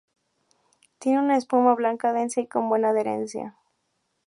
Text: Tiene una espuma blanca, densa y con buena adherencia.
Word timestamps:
Tiene 0.97 1.19
una 1.19 1.37
espuma 1.37 1.75
blanca, 1.75 2.11
densa 2.11 2.41
y 2.41 2.47
con 2.47 2.69
buena 2.69 2.89
adherencia. 2.89 3.55